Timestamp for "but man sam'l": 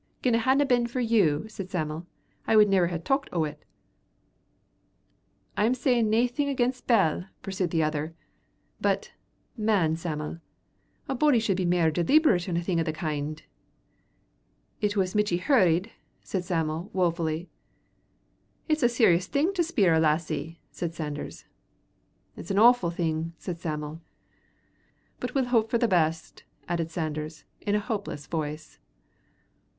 8.81-10.39